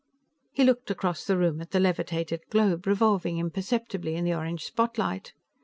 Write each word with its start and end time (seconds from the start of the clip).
He 0.51 0.63
looked 0.63 0.89
across 0.89 1.23
the 1.25 1.37
room 1.37 1.61
at 1.61 1.69
the 1.69 1.79
levitated 1.79 2.41
globe, 2.49 2.87
revolving 2.87 3.37
imperceptibly 3.37 4.15
in 4.15 4.25
the 4.25 4.33
orange 4.33 4.63
spotlight. 4.65 5.33